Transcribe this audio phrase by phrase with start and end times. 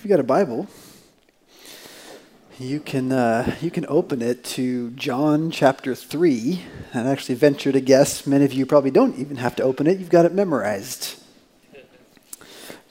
[0.00, 0.66] If you got a Bible,
[2.58, 6.62] you can uh, you can open it to John chapter three,
[6.94, 9.98] and actually venture to guess many of you probably don't even have to open it.
[9.98, 11.22] You've got it memorized.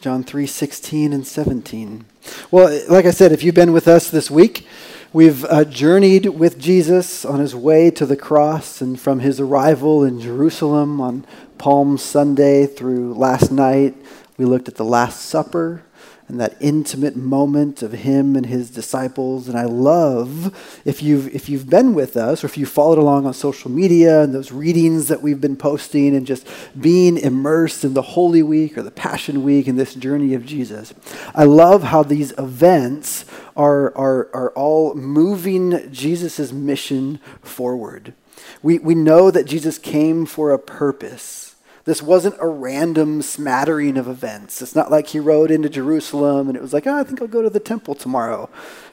[0.02, 2.06] John three sixteen and seventeen.
[2.52, 4.68] Well, like I said, if you've been with us this week,
[5.12, 10.04] we've uh, journeyed with Jesus on his way to the cross, and from his arrival
[10.04, 11.26] in Jerusalem on
[11.58, 13.96] Palm Sunday through last night,
[14.38, 15.82] we looked at the Last Supper
[16.30, 19.50] and that intimate moment of him and his disciples.
[19.50, 23.26] And I love if you've if you've been with us or if you followed along
[23.26, 26.48] on social media and those readings that we've been posting and just
[26.80, 30.94] being immersed in the Holy Week or the Passion Week and this journey of Jesus.
[31.34, 33.26] I love how these events
[33.58, 38.14] are are, are all moving Jesus' mission forward.
[38.62, 41.49] We, we know that Jesus came for a purpose.
[41.86, 44.62] This wasn't a random smattering of events.
[44.62, 47.28] It's not like he rode into Jerusalem and it was like, oh, I think I'll
[47.28, 48.50] go to the temple tomorrow.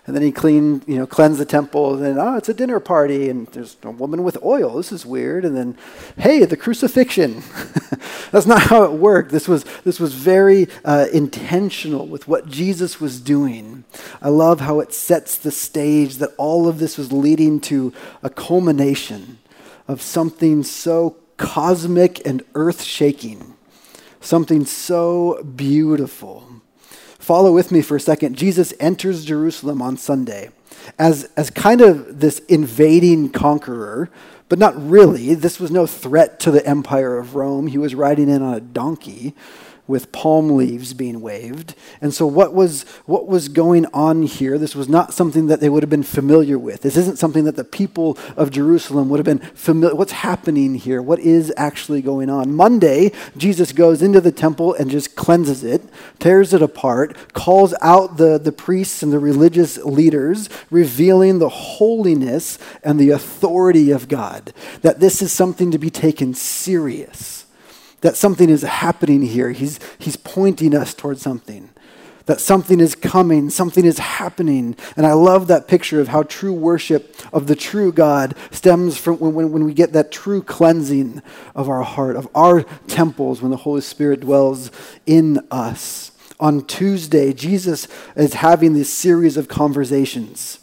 [0.07, 1.95] And then he cleaned, you know, cleansed the temple.
[1.95, 4.77] And then, oh, it's a dinner party and there's a woman with oil.
[4.77, 5.45] This is weird.
[5.45, 5.77] And then,
[6.17, 7.43] hey, the crucifixion.
[8.31, 9.33] That's not how it worked.
[9.33, 13.85] This was, this was very uh, intentional with what Jesus was doing.
[14.23, 18.31] I love how it sets the stage that all of this was leading to a
[18.31, 19.39] culmination
[19.89, 23.55] of something so cosmic and earth shaking,
[24.21, 26.49] something so beautiful.
[27.19, 28.37] Follow with me for a second.
[28.37, 30.51] Jesus enters Jerusalem on Sunday
[30.99, 34.11] as, as kind of this invading conqueror,
[34.49, 35.35] but not really.
[35.35, 37.67] This was no threat to the empire of Rome.
[37.67, 39.35] He was riding in on a donkey
[39.87, 41.75] with palm leaves being waved.
[42.01, 44.59] And so what was what was going on here?
[44.59, 46.83] This was not something that they would have been familiar with.
[46.83, 51.01] This isn't something that the people of Jerusalem would have been familiar what's happening here?
[51.03, 52.55] What is actually going on?
[52.55, 55.83] Monday, Jesus goes into the temple and just cleanses it,
[56.19, 62.59] tears it apart, calls out the, the priests and the religious leaders, revealing the holiness
[62.83, 64.53] and the authority of God.
[64.83, 67.36] That this is something to be taken serious
[68.07, 69.51] that something is happening here.
[69.51, 71.71] He's, he's pointing us towards something.
[72.27, 74.77] That something is coming, something is happening.
[74.97, 79.19] And I love that picture of how true worship of the true God stems from
[79.19, 81.21] when, when, when we get that true cleansing
[81.57, 84.71] of our heart, of our temples, when the Holy Spirit dwells
[85.05, 86.13] in us.
[86.39, 90.61] On Tuesday, Jesus is having this series of conversations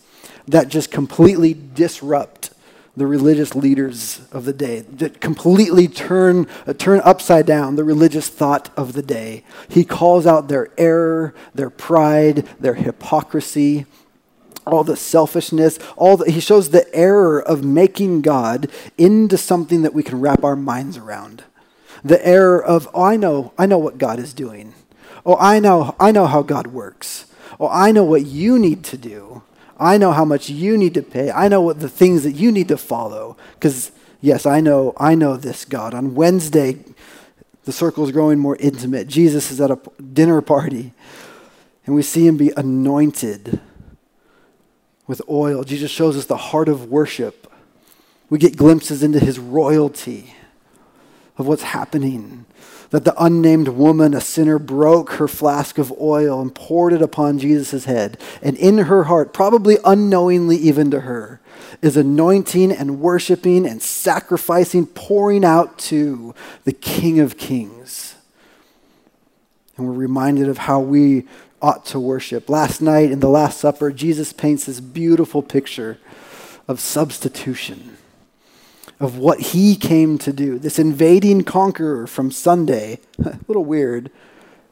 [0.48, 2.53] that just completely disrupt
[2.96, 8.28] the religious leaders of the day, that completely turn, uh, turn upside down the religious
[8.30, 9.44] thought of the day.
[9.68, 13.88] He calls out their error, their pride, their hypocrisy,
[14.66, 19.94] all the selfishness, all the, he shows the error of making God into something that
[19.94, 21.44] we can wrap our minds around.
[22.04, 24.74] The error of, oh, I know, I know what God is doing.
[25.26, 27.26] Oh, I know, I know how God works.
[27.60, 29.42] Oh, I know what you need to do.
[29.78, 31.32] I know how much you need to pay.
[31.32, 33.38] I know what the things that you need to follow.
[33.56, 33.92] Because,
[34.22, 35.94] yes, I know, I know this God.
[35.94, 36.80] On Wednesday,
[37.66, 39.08] the circle is growing more intimate.
[39.08, 40.94] Jesus is at a dinner party,
[41.86, 43.62] and we see him be anointed
[45.08, 45.64] with oil.
[45.64, 47.52] Jesus shows us the heart of worship.
[48.30, 50.34] We get glimpses into his royalty
[51.38, 52.46] of what's happening
[52.94, 57.40] that the unnamed woman, a sinner, broke her flask of oil and poured it upon
[57.40, 58.20] Jesus' head.
[58.40, 61.42] And in her heart, probably unknowingly even to her,
[61.82, 68.14] is anointing and worshiping and sacrificing, pouring out to the King of Kings.
[69.76, 71.24] And we're reminded of how we
[71.64, 72.48] ought to worship.
[72.48, 75.98] Last night in the Last Supper, Jesus paints this beautiful picture
[76.68, 77.98] of substitution
[79.04, 80.58] of what he came to do.
[80.58, 84.10] This invading conqueror from Sunday, a little weird,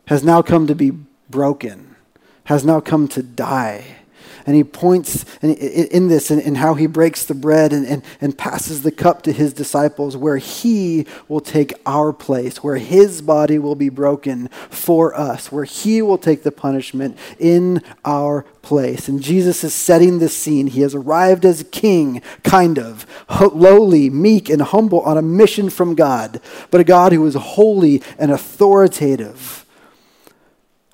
[0.07, 0.91] has now come to be
[1.29, 1.97] broken,
[2.45, 3.97] has now come to die
[4.45, 8.83] and he points in, this in, how he breaks the bread and, and, and passes
[8.83, 13.75] the cup to his disciples, where he will take our place, where his body will
[13.75, 19.07] be broken for us, where he will take the punishment in our place.
[19.07, 20.67] And Jesus is setting this scene.
[20.67, 23.05] He has arrived as king, kind of,
[23.53, 28.01] lowly, meek, and humble on a mission from God, but a God who is holy
[28.17, 29.65] and authoritative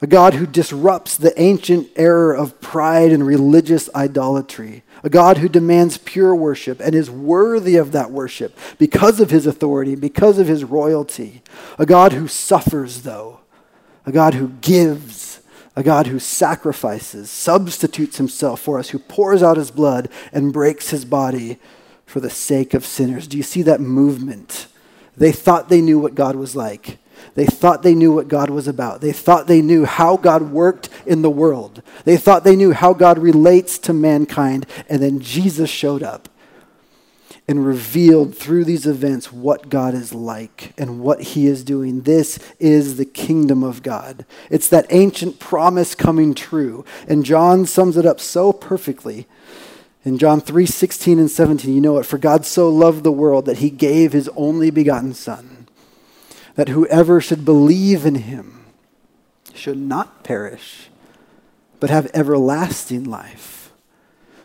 [0.02, 5.50] a God who disrupts the ancient error of pride and religious idolatry, a God who
[5.50, 10.48] demands pure worship and is worthy of that worship because of his authority, because of
[10.48, 11.42] his royalty,
[11.80, 13.40] a God who suffers, though,
[14.06, 15.42] a God who gives,
[15.76, 20.92] a God who sacrifices, substitutes himself for us, who pours out his blood and breaks
[20.92, 21.58] his body
[22.06, 23.28] for the sake of sinners.
[23.28, 24.68] Do you see that movement?
[25.16, 27.00] They thought they knew what God was like
[27.36, 29.02] They thought they knew what God was about.
[29.02, 31.82] They thought they knew how God worked in the world.
[32.04, 34.66] They thought they knew how God relates to mankind.
[34.90, 36.30] And then Jesus showed up
[37.48, 42.02] and revealed through these events what God is like and what he is doing.
[42.02, 44.26] This is the kingdom of God.
[44.50, 46.84] It's that ancient promise coming true.
[47.08, 49.28] And John sums it up so perfectly.
[50.04, 52.06] In John 3 16 and 17, you know it.
[52.06, 55.57] For God so loved the world that he gave his only begotten Son,
[56.58, 58.66] that whoever should believe in him
[59.54, 60.90] should not perish,
[61.80, 63.72] but have everlasting life.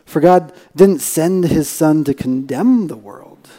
[0.05, 3.49] For God didn't send his Son to condemn the world.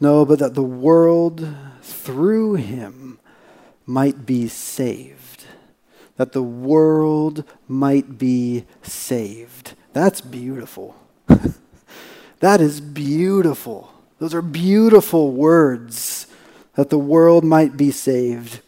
[0.00, 3.18] No, but that the world through him
[3.84, 5.44] might be saved.
[6.18, 9.74] That the world might be saved.
[9.92, 10.94] That's beautiful.
[12.38, 13.92] that is beautiful.
[14.20, 16.28] Those are beautiful words
[16.74, 18.60] that the world might be saved.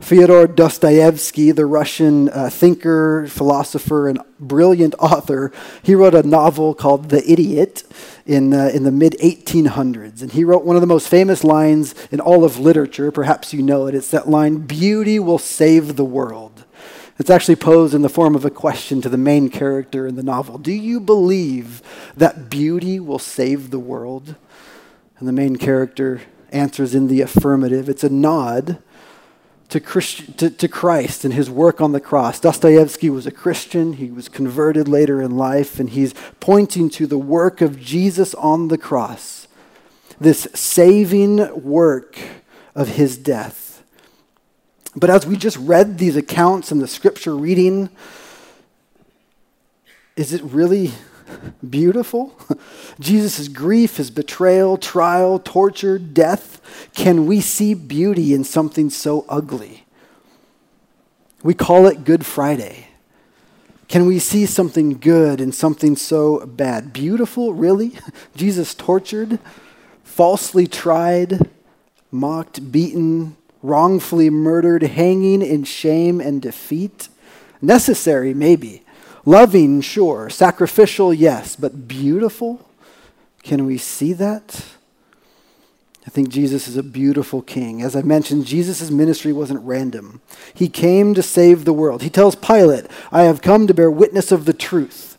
[0.00, 5.52] Fyodor Dostoevsky, the Russian uh, thinker, philosopher, and brilliant author,
[5.82, 7.84] he wrote a novel called The Idiot
[8.26, 10.20] in, uh, in the mid 1800s.
[10.20, 13.10] And he wrote one of the most famous lines in all of literature.
[13.10, 13.94] Perhaps you know it.
[13.94, 16.64] It's that line Beauty will save the world.
[17.18, 20.22] It's actually posed in the form of a question to the main character in the
[20.22, 21.80] novel Do you believe
[22.16, 24.34] that beauty will save the world?
[25.18, 26.22] And the main character
[26.54, 27.88] answers in the affirmative.
[27.88, 28.78] It's a nod
[29.68, 32.38] to, Christ, to, to, Christ and his work on the cross.
[32.38, 33.94] Dostoevsky was a Christian.
[33.94, 38.68] He was converted later in life, and he's pointing to the work of Jesus on
[38.68, 39.48] the cross,
[40.20, 42.18] this saving work
[42.74, 43.82] of his death.
[44.96, 47.90] But as we just read these accounts in the scripture reading,
[50.16, 50.92] is it really
[51.68, 52.38] beautiful?
[53.00, 56.60] Jesus' grief, his betrayal, trial, torture, death.
[56.94, 59.84] Can we see beauty in something so ugly?
[61.42, 62.88] We call it Good Friday.
[63.88, 66.92] Can we see something good in something so bad?
[66.92, 67.98] Beautiful, really?
[68.36, 69.38] Jesus tortured,
[70.02, 71.50] falsely tried,
[72.10, 77.08] mocked, beaten, wrongfully murdered, hanging in shame and defeat?
[77.60, 78.83] Necessary, maybe.
[79.26, 80.28] Loving, sure.
[80.28, 81.56] Sacrificial, yes.
[81.56, 82.68] But beautiful?
[83.42, 84.64] Can we see that?
[86.06, 87.80] I think Jesus is a beautiful king.
[87.80, 90.20] As I mentioned, Jesus' ministry wasn't random.
[90.52, 92.02] He came to save the world.
[92.02, 95.16] He tells Pilate, I have come to bear witness of the truth,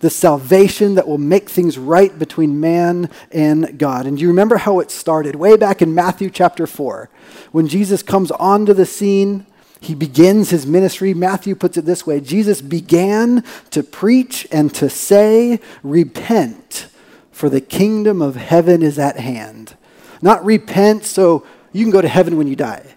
[0.00, 4.06] the salvation that will make things right between man and God.
[4.06, 5.36] And do you remember how it started?
[5.36, 7.10] Way back in Matthew chapter 4,
[7.52, 9.44] when Jesus comes onto the scene
[9.82, 11.12] he begins his ministry.
[11.12, 16.86] Matthew puts it this way Jesus began to preach and to say, Repent,
[17.32, 19.76] for the kingdom of heaven is at hand.
[20.22, 22.94] Not repent so you can go to heaven when you die.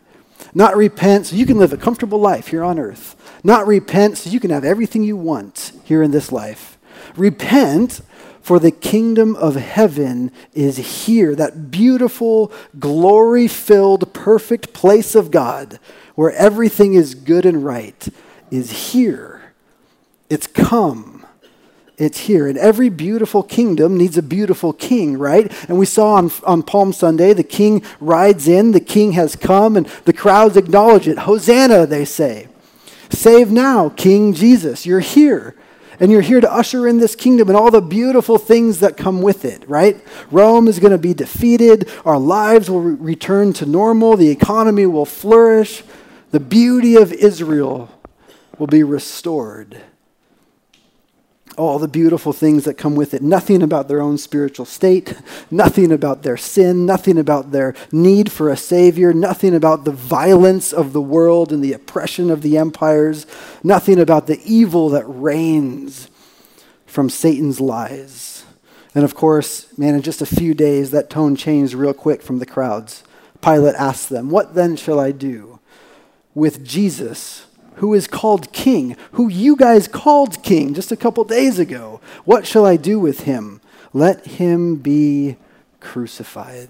[0.53, 3.15] Not repent so you can live a comfortable life here on earth.
[3.43, 6.77] Not repent so you can have everything you want here in this life.
[7.15, 8.01] Repent
[8.41, 15.79] for the kingdom of heaven is here, that beautiful, glory filled, perfect place of God
[16.15, 18.07] where everything is good and right,
[18.51, 19.53] is here.
[20.29, 21.25] It's come.
[21.97, 22.47] It's here.
[22.47, 25.51] And every beautiful kingdom needs a beautiful king, right?
[25.69, 29.77] And we saw on, on Palm Sunday, the king rides in, the king has come,
[29.77, 31.19] and the crowds acknowledge it.
[31.19, 32.47] Hosanna, they say.
[33.09, 34.85] Save now, King Jesus.
[34.85, 35.55] You're here.
[35.99, 39.21] And you're here to usher in this kingdom and all the beautiful things that come
[39.21, 39.97] with it, right?
[40.29, 41.89] Rome is going to be defeated.
[42.03, 44.17] Our lives will re- return to normal.
[44.17, 45.83] The economy will flourish.
[46.35, 47.89] The beauty of Israel
[48.59, 49.79] will be restored.
[51.57, 53.21] All the beautiful things that come with it.
[53.21, 55.15] Nothing about their own spiritual state,
[55.49, 60.73] nothing about their sin, nothing about their need for a Savior, nothing about the violence
[60.73, 63.25] of the world and the oppression of the empires,
[63.63, 66.09] nothing about the evil that reigns
[66.85, 68.43] from Satan's lies.
[68.93, 72.39] And of course, man, in just a few days, that tone changed real quick from
[72.39, 73.05] the crowds.
[73.41, 75.54] Pilate asked them, What then shall I do?
[76.35, 81.57] With Jesus, who is called king, who you guys called king just a couple days
[81.57, 82.01] ago.
[82.25, 83.61] What shall I do with him?
[83.93, 85.37] Let him be
[85.79, 86.69] crucified.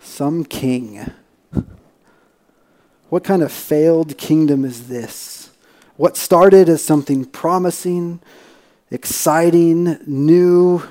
[0.00, 1.10] Some king.
[3.08, 5.48] What kind of failed kingdom is this?
[5.96, 8.20] What started as something promising,
[8.90, 10.82] exciting, new,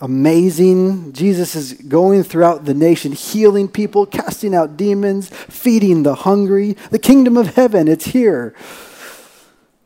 [0.00, 1.12] amazing.
[1.12, 6.76] Jesus is going throughout the nation, healing people, casting out demons, feeding the hungry.
[6.90, 8.54] The kingdom of heaven, it's here.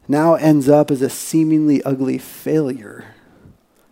[0.09, 3.05] Now ends up as a seemingly ugly failure.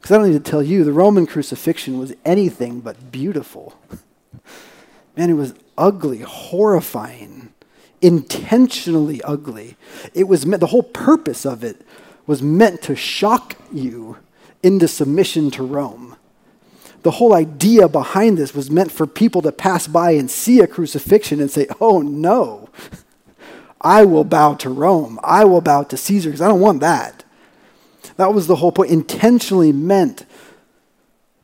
[0.00, 3.78] Because I don't need to tell you, the Roman crucifixion was anything but beautiful.
[5.16, 7.52] Man, it was ugly, horrifying,
[8.00, 9.76] intentionally ugly.
[10.14, 11.82] It was meant, the whole purpose of it
[12.26, 14.18] was meant to shock you
[14.66, 16.16] into submission to Rome.
[17.02, 20.66] The whole idea behind this was meant for people to pass by and see a
[20.66, 22.68] crucifixion and say, oh no,
[23.80, 25.20] I will bow to Rome.
[25.22, 27.22] I will bow to Caesar because I don't want that.
[28.16, 30.26] That was the whole point, intentionally meant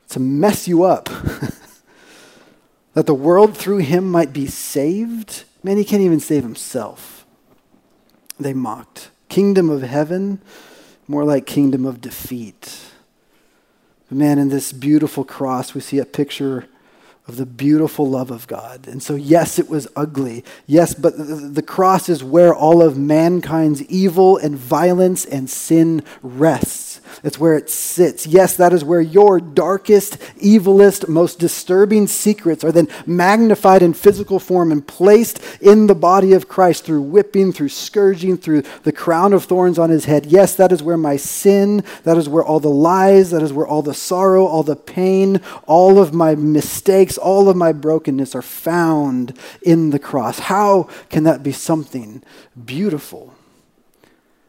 [0.09, 1.09] to mess you up.
[2.95, 5.45] that the world through him might be saved.
[5.62, 7.25] Man, he can't even save himself.
[8.41, 9.11] They mocked.
[9.29, 10.43] Kingdom of heaven,
[11.07, 12.92] more like kingdom of defeat.
[14.12, 16.66] Man, in this beautiful cross, we see a picture
[17.29, 18.88] of the beautiful love of God.
[18.88, 20.45] And so, yes, it was ugly.
[20.67, 27.00] Yes, but the cross is where all of mankind's evil and violence and sin rests.
[27.23, 28.26] It's where it sits.
[28.26, 34.41] Yes, that is where your darkest, evilest, most disturbing secrets are then magnified in physical
[34.41, 39.33] form and placed in the body of Christ through whipping, through scourging, through the crown
[39.33, 40.26] of thorns on his head.
[40.26, 43.67] Yes, that is where my sin, that is where all the lies, that is where
[43.67, 48.42] all the sorrow, all the pain, all of my mistakes, all of my brokenness are
[48.42, 50.38] found in the cross.
[50.38, 52.23] How can that be something
[52.64, 53.35] beautiful?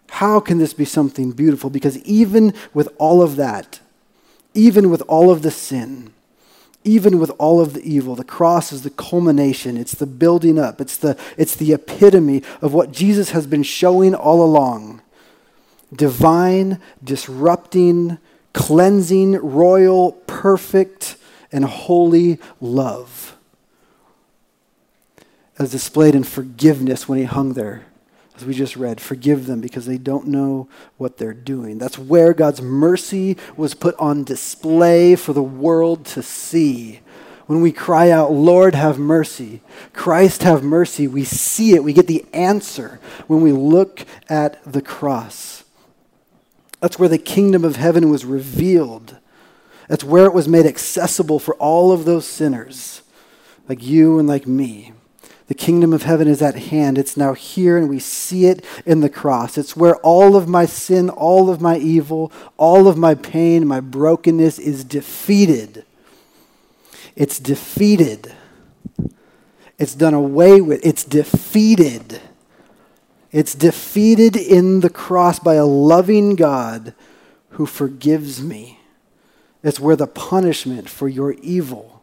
[0.10, 1.70] How can this be something beautiful?
[1.70, 3.80] Because even with all of that,
[4.54, 6.14] even with all of the sin,
[6.84, 9.78] even with all of the evil, the cross is the culmination.
[9.78, 10.82] It's the building up.
[10.82, 15.02] It's the, it's the epitome of what Jesus has been showing all along
[15.94, 18.18] divine, disrupting,
[18.54, 21.18] cleansing, royal, perfect,
[21.54, 23.38] and holy love.
[25.58, 27.86] As displayed in forgiveness when he hung there
[28.36, 30.68] as we just read, forgive them because they don't know
[30.98, 31.78] what they're doing.
[31.78, 37.02] That's where God's mercy was put on display for the world to see.
[37.46, 39.62] When we cry out, Lord, have mercy,
[39.94, 41.84] Christ, have mercy, we see it.
[41.84, 45.64] We get the answer when we look at the cross.
[46.80, 49.18] That's where the kingdom of heaven was revealed.
[49.88, 53.02] That's where it was made accessible for all of those sinners,
[53.68, 54.94] like you and like me.
[55.48, 56.98] The kingdom of heaven is at hand.
[56.98, 59.58] It's now here, and we see it in the cross.
[59.58, 63.82] It's where all of my sin, all of my evil, all of my pain, my
[63.82, 65.86] brokenness is defeated.
[67.16, 68.34] It's defeated.
[69.78, 70.86] It's done away with.
[70.86, 72.22] It's defeated.
[73.32, 76.94] It's defeated in the cross by a loving God
[77.50, 78.80] who forgives me.
[79.64, 81.94] It's where the punishment for your evil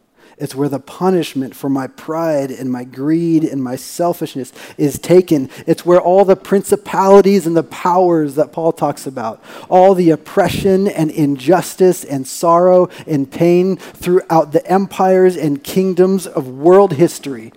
[0.40, 5.50] it's where the punishment for my pride and my greed and my selfishness is taken.
[5.66, 10.88] It's where all the principalities and the powers that Paul talks about, all the oppression
[10.88, 17.52] and injustice and sorrow and pain throughout the empires and kingdoms of world history,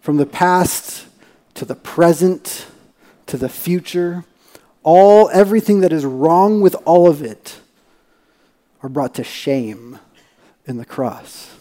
[0.00, 1.08] from the past
[1.54, 2.66] to the present
[3.26, 4.24] to the future,
[4.84, 7.60] all everything that is wrong with all of it
[8.82, 9.98] are brought to shame
[10.66, 11.54] in the cross.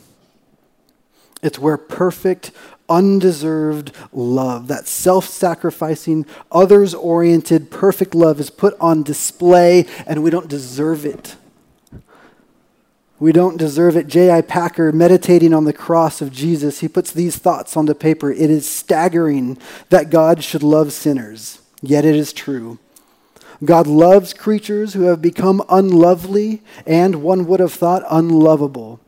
[1.42, 2.52] It's where perfect,
[2.90, 10.30] undeserved love, that self sacrificing, others oriented, perfect love is put on display, and we
[10.30, 11.36] don't deserve it.
[13.20, 14.08] We don't deserve it.
[14.08, 14.42] J.I.
[14.42, 18.32] Packer, meditating on the cross of Jesus, he puts these thoughts on the paper.
[18.32, 19.58] It is staggering
[19.90, 22.78] that God should love sinners, yet it is true.
[23.64, 29.00] God loves creatures who have become unlovely and, one would have thought, unlovable.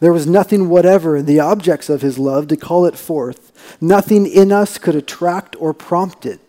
[0.00, 3.52] There was nothing whatever in the objects of his love to call it forth.
[3.80, 6.40] Nothing in us could attract or prompt it.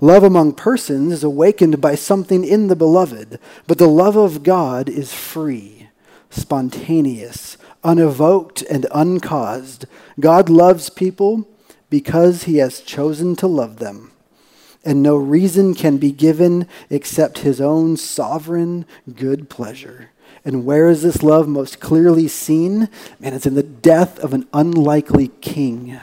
[0.00, 4.88] Love among persons is awakened by something in the beloved, but the love of God
[4.88, 5.88] is free,
[6.30, 9.86] spontaneous, unevoked, and uncaused.
[10.20, 11.48] God loves people
[11.90, 14.11] because he has chosen to love them.
[14.84, 18.84] And no reason can be given except his own sovereign
[19.14, 20.10] good pleasure.
[20.44, 22.88] And where is this love most clearly seen?
[23.20, 26.00] Man, it's in the death of an unlikely king.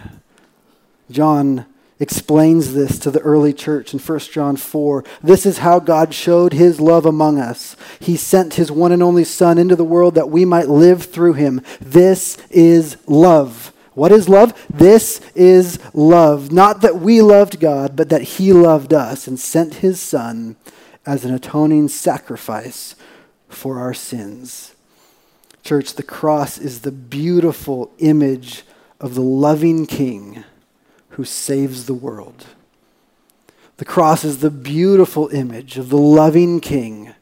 [1.11, 1.65] John
[1.99, 5.03] explains this to the early church in 1 John 4.
[5.21, 7.75] This is how God showed his love among us.
[7.99, 11.33] He sent his one and only Son into the world that we might live through
[11.33, 11.61] him.
[11.81, 13.68] This is love.
[13.99, 14.53] What is love?
[14.69, 16.53] This is love.
[16.53, 20.55] Not that we loved God, but that he loved us and sent his Son
[21.05, 22.95] as an atoning sacrifice
[23.49, 24.73] for our sins.
[25.63, 28.63] Church, the cross is the beautiful image
[29.01, 30.45] of the loving King
[31.09, 32.45] who saves the world.
[33.75, 37.15] The cross is the beautiful image of the loving King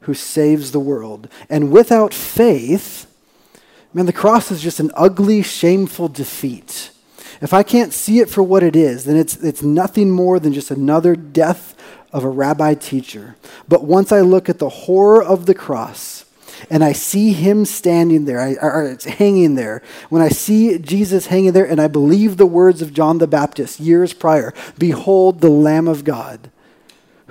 [0.00, 1.28] who saves the world.
[1.50, 3.13] And without faith,
[3.94, 6.90] Man, the cross is just an ugly, shameful defeat.
[7.40, 10.52] If I can't see it for what it is, then it's, it's nothing more than
[10.52, 11.76] just another death
[12.12, 13.36] of a rabbi teacher.
[13.68, 16.24] But once I look at the horror of the cross
[16.70, 21.26] and I see him standing there, I, or it's hanging there, when I see Jesus
[21.26, 25.50] hanging there and I believe the words of John the Baptist years prior Behold the
[25.50, 26.50] Lamb of God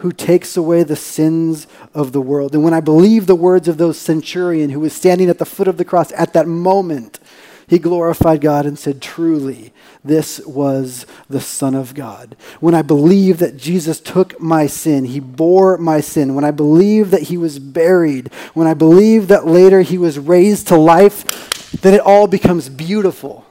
[0.04, 2.54] who takes away the sins of the world.
[2.54, 5.70] And when I believe the words of those centurion who was standing at the foot
[5.70, 7.22] of the cross at that moment,
[7.68, 9.72] he glorified God and said, Truly,
[10.04, 12.36] this was the Son of God.
[12.60, 17.10] When I believe that Jesus took my sin, he bore my sin, when I believe
[17.12, 21.94] that he was buried, when I believe that later he was raised to life, then
[21.94, 23.46] it all becomes beautiful.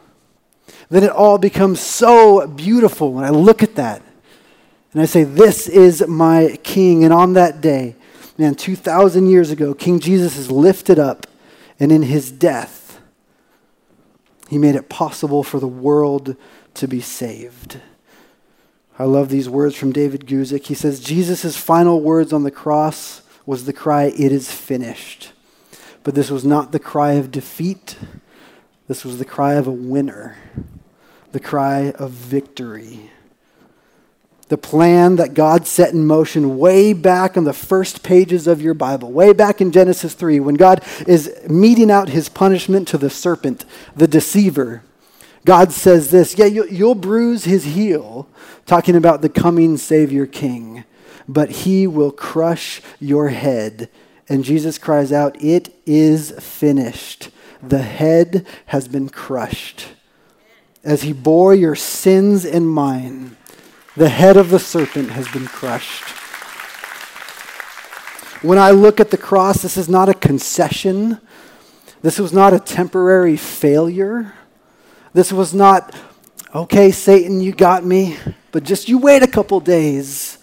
[0.90, 4.02] Then it all becomes so beautiful when I look at that.
[4.92, 7.04] And I say, This is my king.
[7.04, 7.96] And on that day,
[8.36, 11.26] man, 2,000 years ago, King Jesus is lifted up,
[11.80, 13.00] and in his death,
[14.48, 16.36] he made it possible for the world
[16.74, 17.80] to be saved.
[18.98, 20.66] I love these words from David Guzik.
[20.66, 25.32] He says, Jesus' final words on the cross was the cry, It is finished.
[26.04, 27.96] But this was not the cry of defeat,
[28.88, 30.36] this was the cry of a winner,
[31.30, 33.10] the cry of victory
[34.52, 38.74] the plan that God set in motion way back on the first pages of your
[38.74, 43.08] Bible, way back in Genesis 3, when God is meting out his punishment to the
[43.08, 43.64] serpent,
[43.96, 44.82] the deceiver.
[45.46, 48.28] God says this, yeah, you'll bruise his heel,
[48.66, 50.84] talking about the coming Savior King,
[51.26, 53.88] but he will crush your head.
[54.28, 57.30] And Jesus cries out, It is finished.
[57.62, 59.86] The head has been crushed.
[60.84, 63.38] As he bore your sins and mine,
[63.96, 66.04] the head of the serpent has been crushed.
[68.42, 71.20] When I look at the cross, this is not a concession.
[72.00, 74.34] This was not a temporary failure.
[75.12, 75.94] This was not,
[76.54, 78.16] okay, Satan, you got me,
[78.50, 80.38] but just you wait a couple days.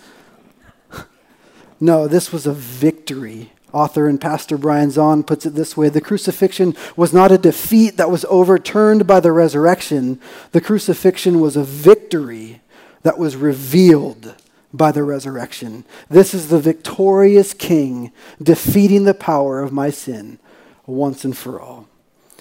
[1.79, 3.51] No, this was a victory.
[3.71, 7.97] Author and Pastor Brian Zahnd puts it this way The crucifixion was not a defeat
[7.97, 10.19] that was overturned by the resurrection,
[10.51, 12.61] the crucifixion was a victory
[13.03, 14.35] that was revealed
[14.73, 15.83] by the resurrection.
[16.09, 20.39] This is the victorious King defeating the power of my sin
[20.85, 21.87] once and for all.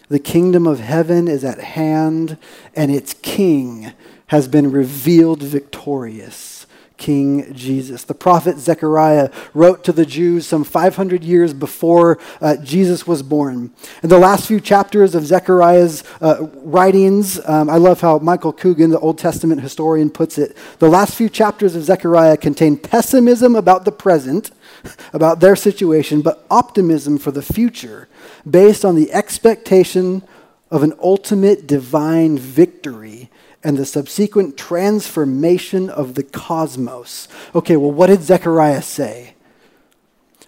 [0.09, 2.39] The kingdom of heaven is at hand,
[2.75, 3.93] and its King
[4.29, 6.58] has been revealed victorious.
[6.99, 8.05] King Jesus.
[8.05, 13.73] The prophet Zechariah wrote to the Jews some 500 years before uh, Jesus was born.
[14.03, 18.91] In the last few chapters of Zechariah's uh, writings, um, I love how Michael Coogan,
[18.91, 20.57] the Old Testament historian, puts it.
[20.81, 24.51] The last few chapters of Zechariah contain pessimism about the present,
[25.13, 28.09] about their situation, but optimism for the future,
[28.49, 30.23] based on the expectation
[30.71, 33.31] of an ultimate divine victory
[33.63, 37.29] and the subsequent transformation of the cosmos.
[37.55, 39.35] Okay, well, what did Zechariah say?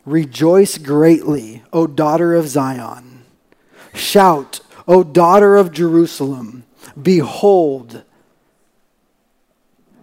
[0.05, 3.25] Rejoice greatly, O daughter of Zion.
[3.93, 6.65] Shout, O daughter of Jerusalem.
[7.01, 8.05] Behold,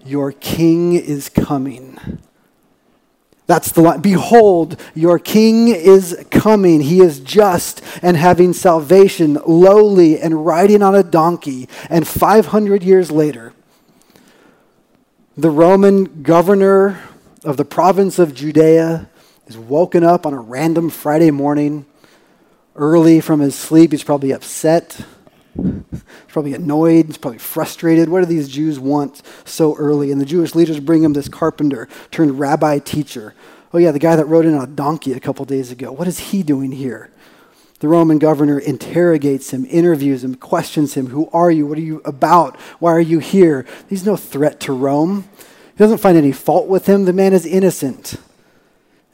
[0.06, 2.20] your king is coming.
[3.48, 4.02] That's the line.
[4.02, 6.82] Behold, your king is coming.
[6.82, 11.70] He is just and having salvation, lowly and riding on a donkey.
[11.90, 13.54] And 500 years later,
[15.38, 17.02] the Roman governor
[17.46, 19.10] of the province of Judea
[19.48, 21.86] is woken up on a random Friday morning,
[22.76, 23.92] early from his sleep.
[23.92, 25.00] He's probably upset.
[25.58, 27.08] He's probably annoyed.
[27.08, 28.10] He's probably frustrated.
[28.10, 30.12] What do these Jews want so early?
[30.12, 33.34] And the Jewish leaders bring him this carpenter turned rabbi teacher.
[33.74, 35.92] Oh, yeah, the guy that rode in on a donkey a couple days ago.
[35.92, 37.12] What is he doing here?
[37.80, 41.08] The Roman governor interrogates him, interviews him, questions him.
[41.08, 41.68] Who are you?
[41.68, 42.60] What are you about?
[42.80, 43.66] Why are you here?
[43.88, 45.30] He's no threat to Rome.
[45.38, 47.06] He doesn't find any fault with him.
[47.06, 48.16] The man is innocent.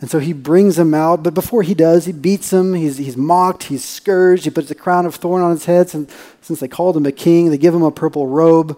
[0.04, 3.16] And so he brings him out, but before he does, he beats him, he's, he's
[3.16, 5.96] mocked, he's scourged, he puts a crown of thorn on his head.
[5.96, 6.12] And
[6.42, 8.78] since they called him a king, they give him a purple robe.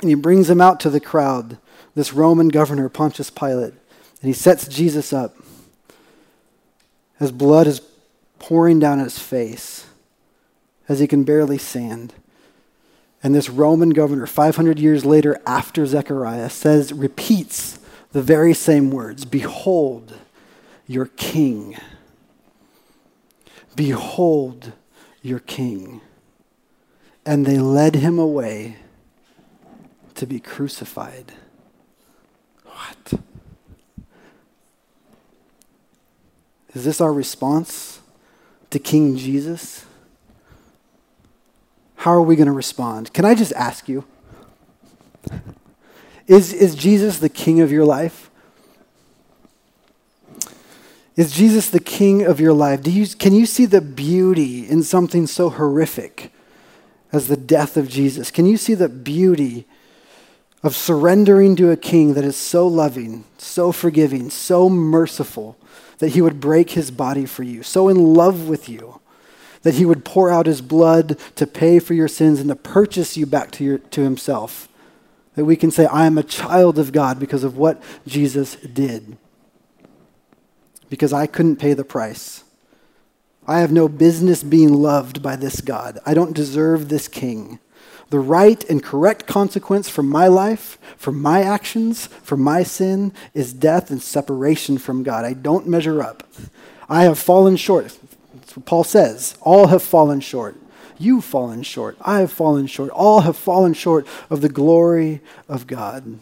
[0.00, 1.58] And he brings him out to the crowd,
[1.94, 3.74] this Roman governor, Pontius Pilate.
[3.74, 5.36] And he sets Jesus up.
[7.18, 7.82] His blood is
[8.38, 9.84] pouring down his face
[10.88, 12.14] as he can barely stand.
[13.22, 17.78] And this Roman governor, 500 years later after Zechariah, says, repeats
[18.12, 20.14] the very same words Behold
[20.86, 21.76] your king.
[23.74, 24.72] Behold
[25.22, 26.00] your king.
[27.24, 28.76] And they led him away
[30.14, 31.32] to be crucified.
[32.64, 33.20] What?
[36.74, 38.00] Is this our response
[38.70, 39.84] to King Jesus?
[41.98, 43.12] how are we going to respond?
[43.12, 44.04] Can I just ask you?
[46.28, 48.30] Is, is Jesus the king of your life?
[51.16, 52.82] Is Jesus the king of your life?
[52.82, 56.30] Do you, can you see the beauty in something so horrific
[57.10, 58.30] as the death of Jesus?
[58.30, 59.66] Can you see the beauty
[60.62, 65.56] of surrendering to a king that is so loving, so forgiving, so merciful
[65.98, 69.00] that he would break his body for you, so in love with you
[69.62, 73.16] that he would pour out his blood to pay for your sins and to purchase
[73.16, 74.68] you back to, your, to himself?
[75.38, 79.16] That we can say, I am a child of God because of what Jesus did
[80.90, 82.44] because I couldn't pay the price.
[83.46, 85.98] I have no business being loved by this God.
[86.04, 87.58] I don't deserve this king.
[88.10, 93.52] The right and correct consequence for my life, for my actions, for my sin is
[93.52, 95.24] death and separation from God.
[95.24, 96.26] I don't measure up.
[96.88, 97.96] I have fallen short.
[98.34, 99.36] That's what Paul says.
[99.42, 100.56] All have fallen short.
[100.98, 101.96] You've fallen short.
[102.00, 102.90] I have fallen short.
[102.90, 106.18] All have fallen short of the glory of God.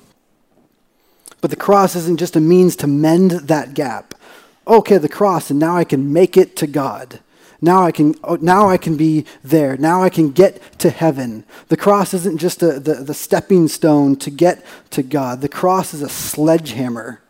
[1.40, 4.14] But the cross isn't just a means to mend that gap
[4.66, 7.20] okay, the cross, and now I can make it to God.
[7.60, 9.76] Now I can, oh, now I can be there.
[9.76, 11.44] Now I can get to heaven.
[11.68, 15.40] The cross isn't just a, the, the stepping stone to get to God.
[15.40, 17.22] The cross is a sledgehammer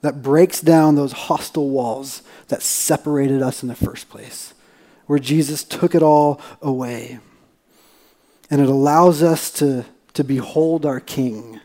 [0.00, 4.54] that breaks down those hostile walls that separated us in the first place,
[5.10, 7.18] where Jesus took it all away.
[8.48, 11.58] And it allows us to, to behold our King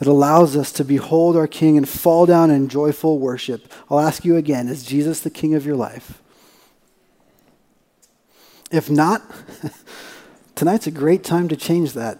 [0.00, 3.72] that allows us to behold our King and fall down in joyful worship.
[3.88, 6.20] I'll ask you again is Jesus the King of your life?
[8.72, 9.22] If not,
[10.56, 12.18] tonight's a great time to change that.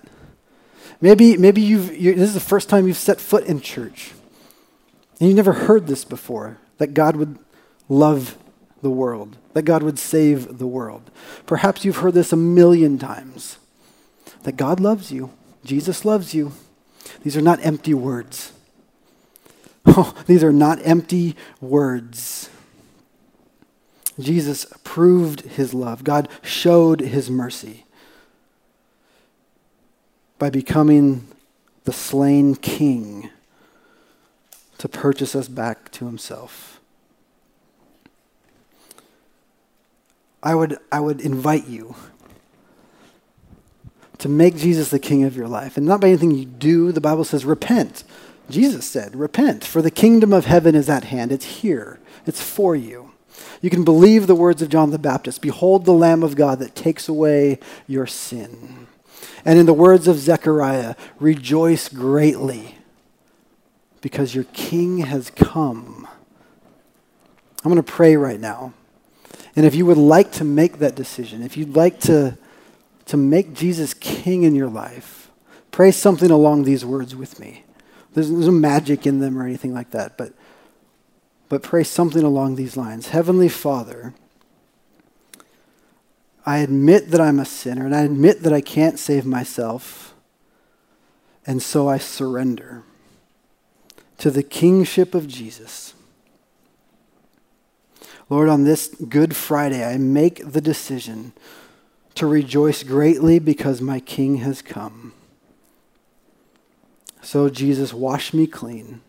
[1.01, 4.13] Maybe, maybe you've, this is the first time you've set foot in church.
[5.19, 7.37] And you've never heard this before that God would
[7.89, 8.39] love
[8.83, 11.11] the world, that God would save the world.
[11.47, 13.59] Perhaps you've heard this a million times
[14.43, 15.31] that God loves you,
[15.65, 16.53] Jesus loves you.
[17.23, 18.53] These are not empty words.
[19.85, 22.49] Oh, these are not empty words.
[24.21, 26.05] Jesus proved his love.
[26.05, 27.85] God showed his mercy
[30.39, 31.27] by becoming
[31.83, 33.31] the slain king
[34.79, 36.72] to purchase us back to himself.
[40.43, 41.95] I would, I would invite you
[44.19, 45.77] to make Jesus the king of your life.
[45.77, 46.93] And not by anything you do.
[46.93, 48.05] The Bible says, repent.
[48.49, 51.33] Jesus said, repent, for the kingdom of heaven is at hand.
[51.33, 53.13] It's here, it's for you.
[53.61, 56.75] You can believe the words of John the Baptist Behold the Lamb of God that
[56.75, 58.87] takes away your sin.
[59.45, 62.77] And in the words of Zechariah, rejoice greatly
[64.01, 66.07] because your king has come.
[67.65, 68.75] I'm going to pray right now.
[69.55, 72.39] And if you would like to make that decision, if you'd like to
[73.07, 75.31] to make Jesus king in your life,
[75.71, 77.65] pray something along these words with me.
[78.15, 80.33] There's, there's no magic in them or anything like that, but,
[81.49, 83.09] but pray something along these lines.
[83.09, 84.15] Heavenly Father,
[86.45, 90.15] I admit that I'm a sinner and I admit that I can't save myself,
[91.47, 92.85] and so I surrender
[94.19, 95.95] to the kingship of Jesus.
[98.29, 101.33] Lord, on this Good Friday, I make the decision
[102.15, 105.15] to rejoice greatly because my King has come.
[107.23, 109.01] So, Jesus, wash me clean,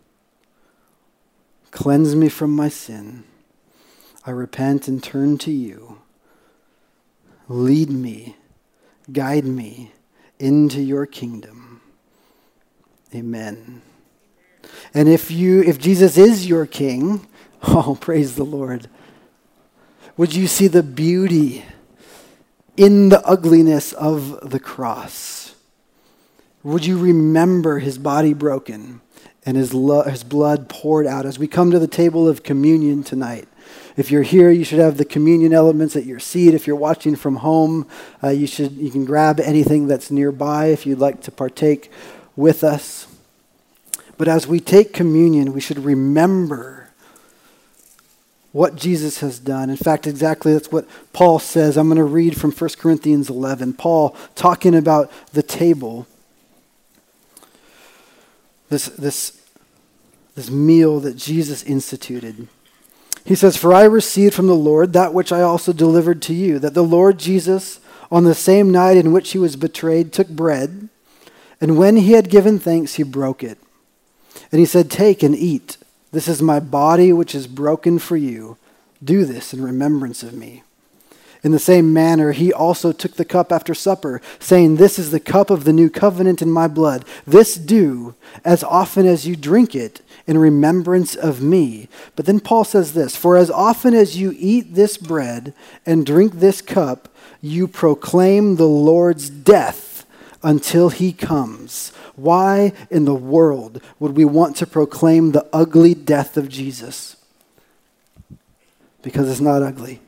[1.72, 3.24] cleanse me from my sin.
[4.26, 6.00] I repent and turn to you.
[7.50, 8.38] Lead me,
[9.12, 9.92] guide me
[10.40, 11.82] into your kingdom.
[13.14, 13.82] Amen.
[14.94, 17.28] And if you if Jesus is your king,
[17.64, 18.88] oh praise the Lord.
[20.16, 21.66] Would you see the beauty
[22.78, 25.56] in the ugliness of the cross?
[26.62, 29.02] Would you remember his body broken
[29.44, 33.04] and his, lo- his blood poured out as we come to the table of communion
[33.04, 33.48] tonight?
[33.98, 36.54] If you're here, you should have the communion elements at your seat.
[36.54, 37.88] If you're watching from home,
[38.24, 41.92] uh, you, should, you can grab anything that's nearby if you'd like to partake
[42.36, 43.08] with us.
[44.18, 46.83] But as we take communion, we should remember
[48.54, 49.70] what Jesus has done.
[49.70, 51.76] In fact, exactly that's what Paul says.
[51.76, 53.74] I'm going to read from 1 Corinthians 11.
[53.74, 56.08] Paul talking about the table,
[58.70, 59.44] this, this,
[60.36, 62.48] this meal that Jesus instituted.
[63.26, 66.60] He says, For I received from the Lord that which I also delivered to you,
[66.60, 67.80] that the Lord Jesus,
[68.12, 70.90] on the same night in which he was betrayed, took bread,
[71.60, 73.58] and when he had given thanks, he broke it.
[74.52, 75.78] And he said, Take and eat.
[76.14, 78.58] This is my body which is broken for you.
[79.04, 80.64] Do this in remembrance of me.
[81.44, 85.20] In the same manner, he also took the cup after supper, saying, This is the
[85.20, 87.04] cup of the new covenant in my blood.
[87.26, 91.90] This do as often as you drink it in remembrance of me.
[92.16, 95.54] But then Paul says this For as often as you eat this bread
[95.86, 97.10] and drink this cup,
[97.42, 99.93] you proclaim the Lord's death
[100.44, 101.92] until he comes.
[102.16, 107.16] Why in the world would we want to proclaim the ugly death of Jesus?
[109.02, 110.02] Because it's not ugly.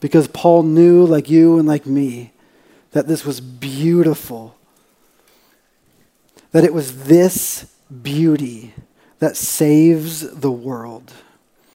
[0.00, 2.32] Because Paul knew, like you and like me,
[2.92, 4.56] that this was beautiful.
[6.52, 8.74] That it was this beauty
[9.18, 11.12] that saves the world.